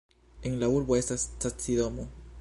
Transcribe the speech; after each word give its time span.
En 0.49 0.55
la 0.63 0.67
urbo 0.77 0.97
estas 1.01 1.27
stacidomo. 1.27 2.09